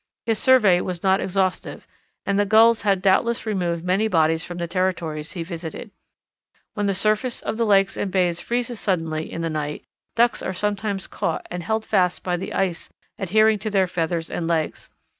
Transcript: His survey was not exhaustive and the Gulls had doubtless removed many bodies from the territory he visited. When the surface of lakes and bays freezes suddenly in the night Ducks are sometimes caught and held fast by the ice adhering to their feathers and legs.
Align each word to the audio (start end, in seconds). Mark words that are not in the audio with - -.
His 0.25 0.39
survey 0.39 0.81
was 0.81 1.03
not 1.03 1.19
exhaustive 1.21 1.85
and 2.25 2.39
the 2.39 2.45
Gulls 2.47 2.81
had 2.81 3.03
doubtless 3.03 3.45
removed 3.45 3.85
many 3.85 4.07
bodies 4.07 4.43
from 4.43 4.57
the 4.57 4.67
territory 4.67 5.21
he 5.21 5.43
visited. 5.43 5.91
When 6.73 6.87
the 6.87 6.95
surface 6.95 7.39
of 7.43 7.59
lakes 7.59 7.95
and 7.95 8.09
bays 8.09 8.39
freezes 8.39 8.79
suddenly 8.79 9.31
in 9.31 9.43
the 9.43 9.49
night 9.51 9.85
Ducks 10.15 10.41
are 10.41 10.53
sometimes 10.53 11.05
caught 11.05 11.45
and 11.51 11.61
held 11.61 11.85
fast 11.85 12.23
by 12.23 12.35
the 12.35 12.51
ice 12.51 12.89
adhering 13.19 13.59
to 13.59 13.69
their 13.69 13.85
feathers 13.85 14.31
and 14.31 14.47
legs. 14.47 14.89